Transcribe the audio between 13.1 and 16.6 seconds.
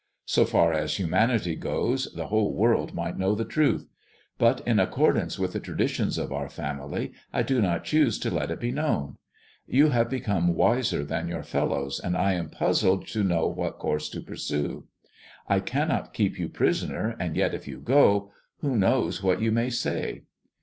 know what course to pursue. I cannot keep you